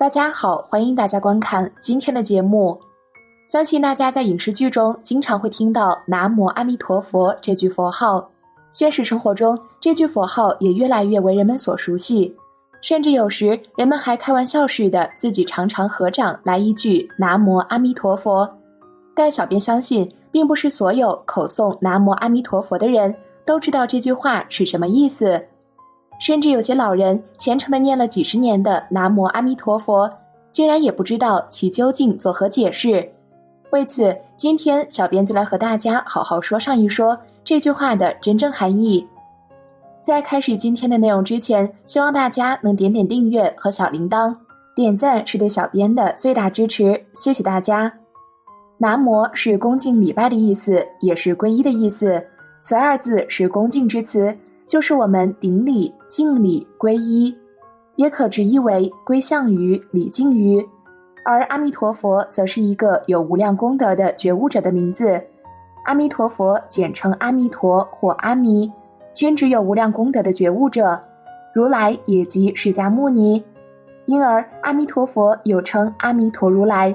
[0.00, 2.80] 大家好，欢迎大家观看今天的节目。
[3.46, 8.26] 相信大家在影视剧中经常会听到“南无阿弥陀佛”这句佛号，
[8.72, 12.34] 现实生活中这句佛号也越来越为人们所熟悉，
[12.80, 18.50] 甚至有时人们还开玩笑似的自己常常合掌来一句“南无阿弥陀佛”。
[19.14, 23.14] 但小编相信，并不是所有口诵“南无阿弥陀佛”的人
[23.44, 25.38] 都知道这句话是什么意思。
[26.20, 30.08] 甚至有些老人虔诚的念了几十年的“南无阿弥陀佛”，
[30.52, 33.10] 竟然也不知道其究竟作何解释。
[33.70, 39.04] 为此，今天小编就来和大家好好说上一说这句话的真正含义。
[40.02, 44.36] 在开始今天的内容之前，希望大家能点点订阅和小铃铛，
[44.74, 47.90] 点赞是对小编的最大支持，谢谢大家。
[48.76, 52.22] 南无是恭敬礼拜的意思，也是皈依的意思。
[52.60, 54.36] 此二字是恭敬之词。
[54.70, 57.36] 就是我们顶礼、敬礼、皈依，
[57.96, 60.64] 也可直译为归向于、礼敬于。
[61.24, 65.20] 而阿弥陀佛则是一个有无量功德的觉悟者的名字。
[65.86, 68.70] 阿弥陀佛简称阿弥陀或阿弥，
[69.12, 70.96] 均指有无量功德的觉悟者。
[71.52, 73.44] 如来也即释迦牟尼，
[74.06, 76.94] 因而阿弥陀佛又称阿弥陀如来。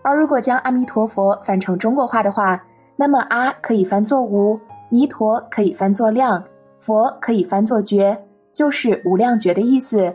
[0.00, 2.64] 而如果将阿弥陀佛翻成中国话的话，
[2.96, 4.58] 那么阿可以翻作无，
[4.88, 6.42] 弥陀可以翻作量。
[6.82, 8.20] 佛可以翻作觉，
[8.52, 10.12] 就是无量觉的意思。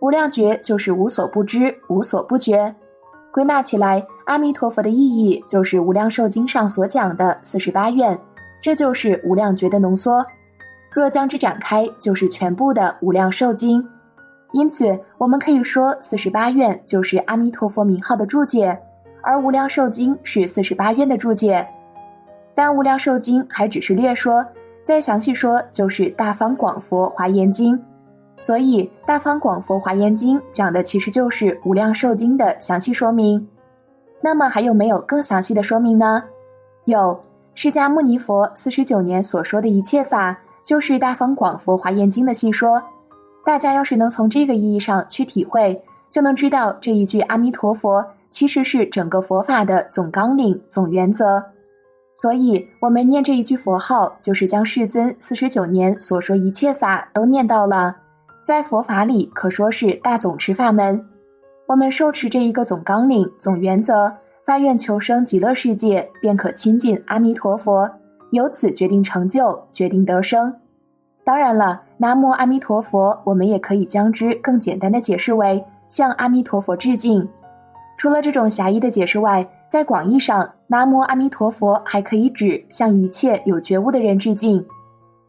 [0.00, 2.72] 无量觉就是无所不知、无所不觉。
[3.32, 8.16] 归纳起来，阿弥陀佛的意义就是《无量寿经》上所讲的四十八愿，
[8.60, 10.24] 这就是无量觉的浓缩。
[10.92, 13.82] 若将之展开，就是全部的《无量寿经》。
[14.52, 18.78] 因此，我们可以说四十八愿就是阿弥陀佛名号的注解，
[19.22, 21.66] 而《无量寿经》是四十八愿的注解。
[22.54, 24.44] 但《无量寿经》还只是略说。
[24.84, 27.74] 再详细说，就是《大方广佛华严经》，
[28.38, 33.48] 所以《大方广佛华严经》讲的其实就是《无量寿经》的详细说明。
[34.20, 36.22] 那么还有没有更详细的说明呢？
[36.84, 37.18] 有，
[37.54, 42.82] 释迦牟尼佛四十九年所说的一切法，就是《大方广佛华严经》的细说。
[43.42, 51.42] 大家要是能从这个意义上去体会，就能知道这一句阿弥陀佛其实是整个佛法的总纲领、总原则。
[52.14, 57.96] 所以，我们念这一句佛号，就是将世尊四十九年所说一切法都念到了。
[58.42, 61.04] 在佛法里，可说是大总持法门。
[61.66, 64.12] 我们受持这一个总纲领、总原则，
[64.44, 67.90] 发愿求生极乐世界，便可亲近阿弥陀佛，
[68.30, 70.54] 由此决定成就，决定得生。
[71.24, 77.26] 当然了，南无阿弥陀佛，我们也可以将之更简单的解释为向阿弥陀佛致敬。
[77.96, 84.64] 除了这种狭义的解释外，在广义上，南无阿弥陀佛还可以指向一切有觉悟的人致敬。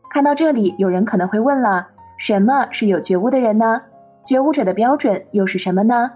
[0.08, 1.88] 看到这里，有人可能会问了：
[2.20, 3.82] 什么是有觉悟的人呢？
[4.24, 6.12] 觉悟者的标准又是什么呢？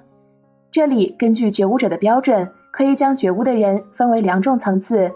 [0.69, 5.11] 这里根据觉悟者的标准，可以将觉悟的人分为两种层次：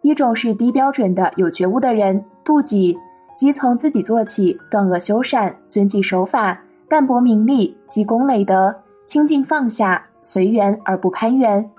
[0.00, 2.96] 一种是低标准的有觉悟的人，妒己，
[3.36, 8.74] 即从自己做起，断恶修善，遵纪守法，淡泊名利，积功累德，
[9.04, 11.70] 清净放下，随缘而不攀缘。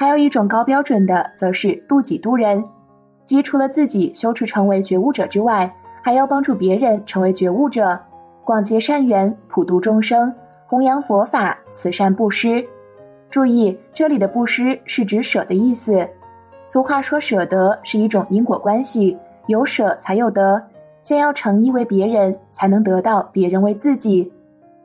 [0.00, 2.64] 还有一种高标准的，则是度己度人，
[3.22, 5.70] 即除了自己修持成为觉悟者之外，
[6.02, 8.00] 还要帮助别人成为觉悟者，
[8.42, 10.34] 广结善缘，普度众生，
[10.66, 12.66] 弘扬佛法，慈善布施。
[13.28, 16.08] 注意，这里的布施是指舍的意思。
[16.64, 19.14] 俗话说，舍得是一种因果关系，
[19.48, 20.58] 有舍才有得，
[21.02, 24.32] 先要诚意为别人，才能得到别人为自己。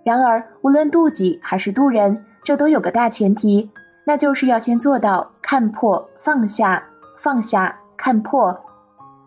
[0.03, 3.69] 然而，无论度己还是度人，这都有个大前提。
[4.05, 6.83] 那就是要先做到看破放下，
[7.17, 8.55] 放下看破。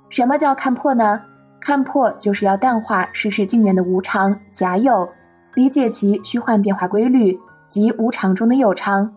[0.09, 1.21] 什么叫看破呢？
[1.61, 5.07] 看破就是要淡化世事境缘的无常假有，
[5.55, 9.13] 理解其虚幻变化规律及无常中的有常，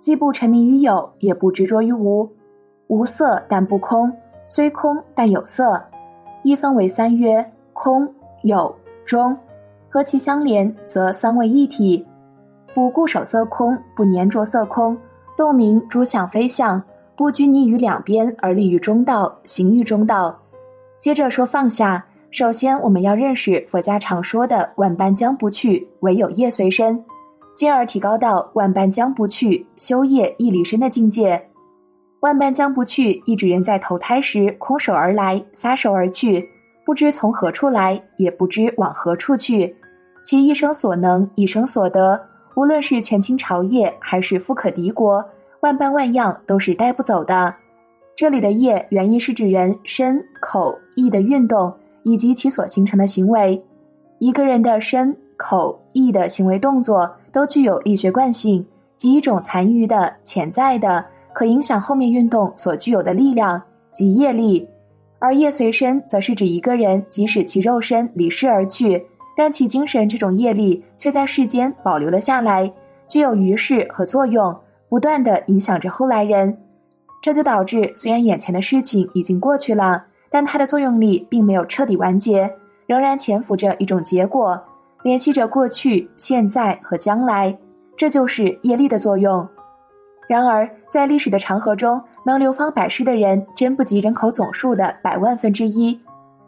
[0.00, 2.30] 既不沉迷于有，也不执着于无。
[2.86, 4.10] 无色但不空，
[4.46, 5.82] 虽空但有色。
[6.42, 8.08] 一分为三曰空、
[8.44, 8.74] 有、
[9.04, 9.36] 中，
[9.90, 12.06] 和其相连，则三位一体。
[12.74, 14.96] 不固守色空，不粘着色空，
[15.36, 16.82] 洞明诸相非相，
[17.16, 20.36] 不拘泥于两边，而立于中道，行于中道。
[20.98, 27.02] 接着说放下，首先我们要认识佛家常说的“万般将不去，唯有业随身”，
[27.56, 31.42] 进而提高到“万般将不去，修业亦离身”的境界。
[32.20, 36.46] 万般将不去，意指人在投胎时空手而来，撒手而去，
[36.84, 39.74] 不知从何处来，也不知往何处去，
[40.22, 42.20] 其一生所能，一生所得。
[42.54, 45.24] 无论是权倾朝野，还是富可敌国，
[45.60, 47.54] 万般万样都是带不走的。
[48.16, 53.62] 这里的业原意是指人身、口、意的运动以及其所形成的行为。
[54.18, 63.62] 一个人的身、口、意的行为动作，都具有力学惯性，即一种残余的、潜在的、可影响后面运动所具有的力量，
[63.94, 64.68] 即业力。
[65.18, 69.06] 而业随身，则是指一个人即使其肉身离世而去，
[69.40, 72.70] 但其精神这种业力却在世间保留了下来，
[73.08, 74.54] 具有余势和作用，
[74.90, 76.54] 不断的影响着后来人。
[77.22, 82.54] 这就导致，虽然眼前的事情已经过去了，但它的作用力并没有彻底完结，
[82.86, 84.62] 仍然潜伏着一种结果，
[85.04, 87.56] 联系着过去、现在和将来。
[87.96, 89.48] 这就是业力的作用。
[90.28, 95.98] 然而，在历史的长河中，能流芳百世的人真不及人口总数的百万分之一。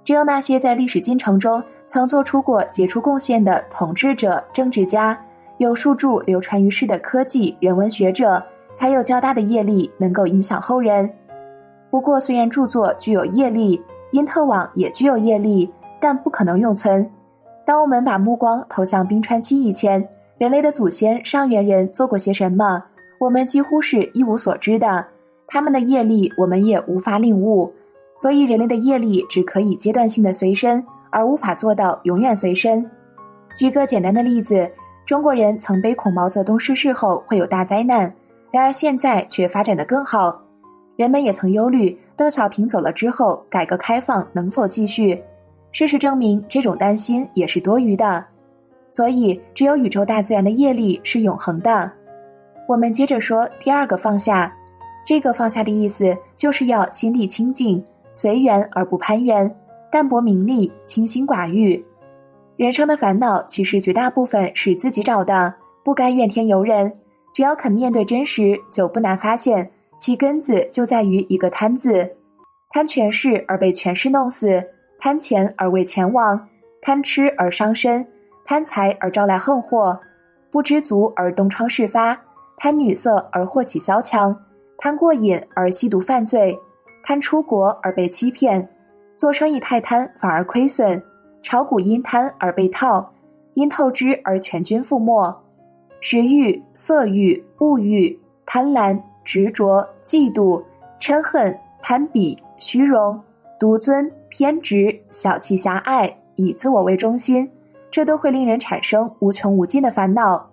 [0.04, 1.62] 只有那些在历史进程中
[1.92, 5.14] 曾做出过杰出贡献的统治者、政治家，
[5.58, 8.42] 有数著流传于世的科技人文学者。
[8.74, 11.06] 才有较大的业力能够影响后人。
[11.90, 13.78] 不过，虽然著作具有业力，
[14.10, 17.06] 因特网也具有业力，但不可能永存。
[17.66, 20.02] 当我们把目光投向冰川期以前，
[20.38, 22.82] 人类的祖先上元人做过些什么，
[23.20, 25.04] 我们几乎是一无所知的。
[25.46, 27.70] 他们的业力，我们也无法领悟。
[28.16, 32.84] 所以，人类的业力只可以阶段性的随身，而无法做到永远随身。
[33.54, 34.68] 举个简单的例子，
[35.06, 38.12] 中国人曾悲恐毛泽东逝世后会有大灾难。
[38.50, 40.38] 然而现在却发展得更好，
[40.96, 45.22] 人们也曾忧虑邓小平走了之后，改革开放能否继续？
[45.70, 48.24] 事实证明，这种担心也是多余的。
[48.90, 51.90] 所以，只有宇宙大自然的业力是永恒的。
[52.68, 54.54] 我们接着说第二个放下，
[55.06, 57.82] 这个放下的意思就是要心地清净，
[58.12, 59.50] 随缘而不攀缘，
[59.92, 61.84] 淡泊名利，清心寡欲。
[62.56, 65.52] 人生的烦恼其实绝大部分是自己找的，
[65.84, 66.90] 不该怨天尤人。
[67.34, 72.10] 只要肯面对真实，就不难发现其根子就在于一个贪字：
[72.70, 74.64] 贪权势而被权势弄死，
[74.98, 76.48] 贪钱而为钱亡，
[76.80, 78.06] 贪吃而伤身，
[78.46, 80.00] 贪财而招来横祸，
[80.50, 82.18] 不知足而东窗事发，
[82.56, 84.34] 贪女色而祸起萧墙，
[84.78, 86.58] 贪过瘾而吸毒犯罪，
[87.04, 88.66] 贪出国而被欺骗，
[89.22, 91.00] 做生意太贪反而亏损，
[91.44, 93.08] 炒股因贪而被套，
[93.54, 95.32] 因透支而全军覆没。
[96.00, 100.60] 食欲、色欲、物欲、贪婪、执着、嫉妒、
[101.00, 103.16] 嗔恨、攀比、虚荣、
[103.60, 107.48] 独尊、偏执、小气、狭隘，以自我为中心，
[107.92, 110.50] 这都会令人产生无穷无尽的烦恼。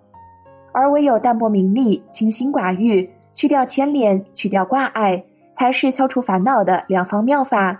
[0.70, 5.20] 而唯有淡泊名利、清心寡欲，去掉牵连，去掉挂碍，
[5.52, 7.76] 才是消除烦恼的良方妙法。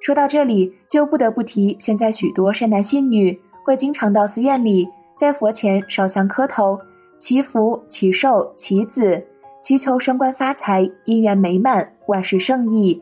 [0.00, 6.78] 说到这里，就不得不提现在许多善男信女会经常到寺院里，在佛前烧香磕头。
[7.18, 9.22] 祈福、祈寿、祈子，
[9.62, 12.98] 祈求升官发财、姻缘美满、万事胜意。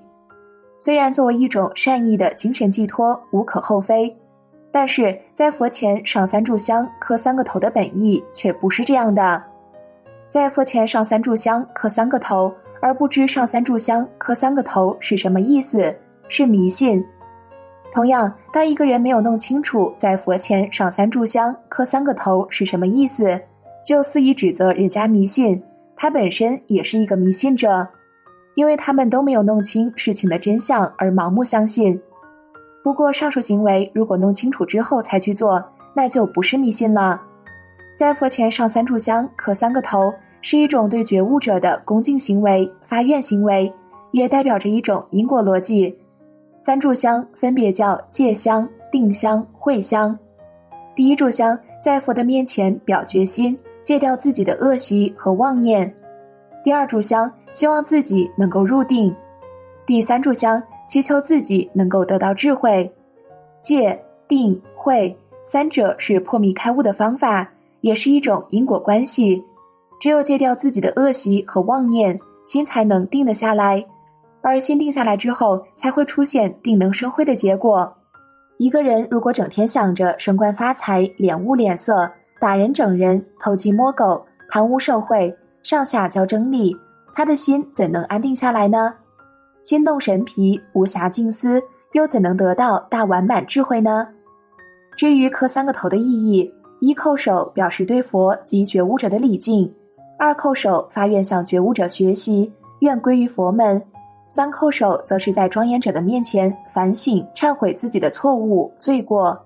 [0.80, 4.12] 虽然作为一种善意的精神寄托无可厚非，
[4.72, 9.40] 但是在佛前上三炷香、磕三个头的本意却不是这样的。
[10.28, 12.52] 在佛前上三炷香、磕三个头，
[12.82, 15.94] 而不知上三炷香、磕三个头是什么意思，
[16.28, 17.04] 是迷信。
[17.92, 23.40] 同样，当一个人没有弄清楚在佛前上三炷香、磕三个头是什么意思，
[23.84, 25.60] 就肆意指责人家迷信，
[25.96, 27.88] 他本身也是一个迷信者，
[28.54, 31.98] 因为他们都没有弄清事情的真相而盲目相信。
[32.84, 37.20] 不过，上述行为如果弄清楚之后才去做，那就不是迷信了。
[37.96, 43.72] 在佛前上三炷香、磕三个头，是一种对觉悟者的恭敬行为、发愿行为，
[44.12, 45.98] 也代表着一种因果逻辑。
[46.58, 50.18] 三炷香分别叫戒香、定香、慧香。
[50.94, 53.58] 第一炷香在佛的面前表决心。
[53.84, 55.90] 戒掉自己的恶习和妄念。
[56.62, 59.10] 第二炷香，希望自己能够入定；
[59.86, 62.92] 第三炷香，祈求自己能够得到智慧。
[63.62, 63.98] 戒、
[64.28, 67.50] 定、慧三者是破迷开悟的方法，
[67.80, 69.42] 也是一种因果关系。
[69.98, 73.82] 只有戒掉自己的恶习和妄念，心才能定得下来。
[74.40, 77.92] 而心定下来之后，才会出现定能生慧的结果。
[78.58, 86.76] 一个人如果整天想着升官发财、脸物脸色，打人、整人、偷鸡摸狗、贪污受贿、上下交争利，
[87.14, 88.94] 他的心怎能安定下来呢？
[89.62, 94.08] 心动神疲，无暇静思，又怎能得到大完满智慧呢？
[94.96, 99.72] 至于磕三个头的意义，一叩首表示对佛及觉悟者的礼敬，
[100.18, 103.80] 二叩首发愿向觉悟者学习，愿归于佛门，
[104.28, 109.38] 三叩首则是在庄严者的面前反省、忏悔自己的错误罪过。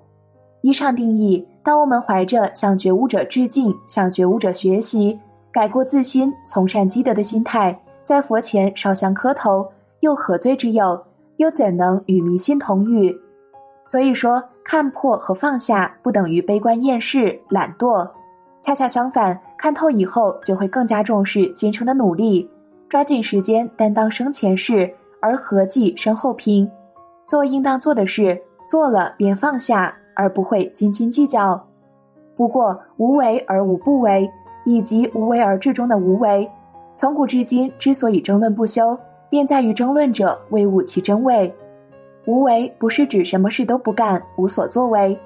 [0.61, 1.47] 以上定义。
[1.65, 5.17] 当我们怀着向觉悟者致敬、向觉悟者学习、
[5.53, 9.71] 改过自新、从善积德的心态，在佛前烧香磕头，
[10.01, 11.01] 又何罪之有？
[11.37, 13.17] 又怎能与迷信同语？
[13.87, 18.11] 所以说，看破和放下不等于悲观厌世、懒惰。
[18.61, 22.51] 恰恰相反，看透以后就会更加重视今生的努力，
[22.93, 26.71] 抓紧时间担当生前事，而合计身后平，
[27.27, 31.59] 做应当做的事，做了便放下，而不会斤斤计较。
[32.37, 34.31] 不过，无为而无不为，
[34.67, 36.47] 以及无为而治中的无为，
[36.95, 38.95] 从古至今之所以争论不休，
[39.31, 41.51] 便在于争论者未悟其真伪。
[42.27, 45.19] 无为不是指什么事都不干，无所作为。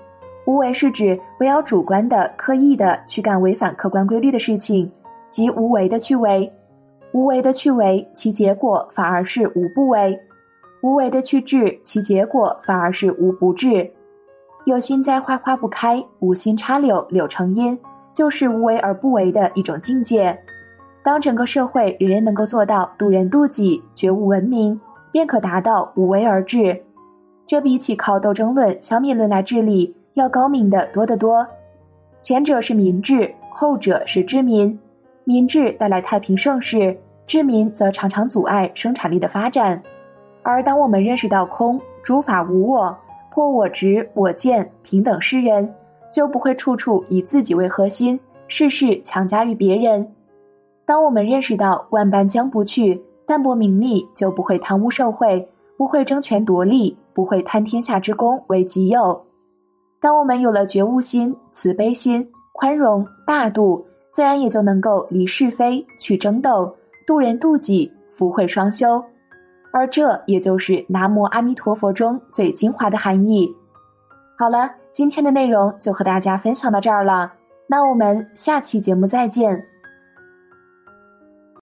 [0.47, 4.89] 无为是指不要主观的、刻意的去干违反客观规律的事情，
[5.29, 6.49] 即无为的去为。
[7.17, 10.15] 无为的去为，其结果反而是无不为；
[10.83, 13.91] 无为的去治，其结果反而是无不治。
[14.67, 17.79] 有心栽花花不开，无心插柳柳成荫，
[18.13, 20.39] 就是无为而不为的一种境界。
[21.03, 24.79] 当整个社会人人能够做到渡人渡己、觉悟文明，
[25.11, 26.79] 便可达到无为而治。
[27.47, 29.97] 这比起靠斗争论、消灭论来治理。
[30.13, 31.47] 要高明的多得多，
[32.21, 34.79] 前者是民治，后者是治民。
[35.25, 36.97] 民治带来太平盛世，
[37.27, 39.83] 治民则常常阻碍生产力的发展。
[40.43, 42.97] 而当我们认识到空、诸法无我、
[43.31, 45.75] 破我执、我见、平等世人，
[46.13, 50.09] 就不会处处以自己为核心，事事强加于别人。
[50.85, 59.21] 当我们认识到万般将不去，淡泊名利，就不会贪污受贿，不会争权夺利，不会贪天下之功为己有。
[60.01, 66.73] 当我们有了觉悟心、慈悲心、宽容、大度，自然也就能够离是非、去争斗、
[67.07, 69.03] 渡人渡己、福慧双修，
[69.73, 73.49] 而这也就是南无阿弥陀佛中最精华的含义。
[74.37, 77.33] 好了，今天的内容就和大家分享到这儿了，
[77.69, 79.65] 那我们下期节目再见。